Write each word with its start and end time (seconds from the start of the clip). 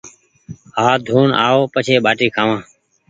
هآٿ 0.83 0.99
ڌون 1.07 1.29
آو 1.45 1.59
پڇي 1.73 1.95
ٻآٽي 2.05 2.27
کآوآن 2.35 2.61